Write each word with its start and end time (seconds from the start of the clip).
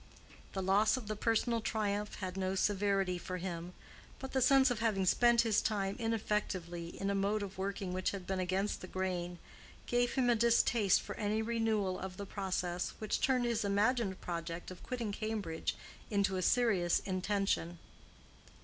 The 0.53 0.63
loss 0.63 0.97
of 0.97 1.07
the 1.07 1.15
personal 1.15 1.61
triumph 1.61 2.15
had 2.15 2.35
no 2.35 2.55
severity 2.55 3.19
for 3.19 3.37
him, 3.37 3.73
but 4.17 4.31
the 4.31 4.41
sense 4.41 4.71
of 4.71 4.79
having 4.79 5.05
spent 5.05 5.41
his 5.41 5.61
time 5.61 5.95
ineffectively 5.99 6.99
in 6.99 7.11
a 7.11 7.13
mode 7.13 7.43
of 7.43 7.59
working 7.59 7.93
which 7.93 8.09
had 8.09 8.25
been 8.25 8.39
against 8.39 8.81
the 8.81 8.87
grain, 8.87 9.37
gave 9.85 10.13
him 10.13 10.27
a 10.27 10.35
distaste 10.35 11.03
for 11.03 11.13
any 11.17 11.43
renewal 11.43 11.99
of 11.99 12.17
the 12.17 12.25
process, 12.25 12.93
which 12.97 13.21
turned 13.21 13.45
his 13.45 13.63
imagined 13.63 14.19
project 14.21 14.71
of 14.71 14.81
quitting 14.81 15.11
Cambridge 15.11 15.75
into 16.09 16.35
a 16.35 16.41
serious 16.41 17.01
intention. 17.01 17.77